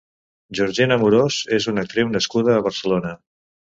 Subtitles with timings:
[0.59, 3.19] Georgina Amorós és una actriu nascuda a Barcelona.